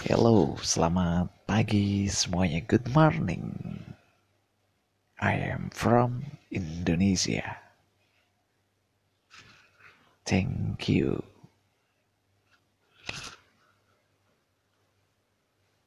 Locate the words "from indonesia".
5.68-7.60